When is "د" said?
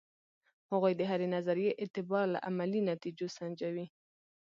0.97-1.01